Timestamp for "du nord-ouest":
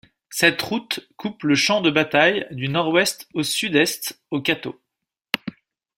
2.49-3.27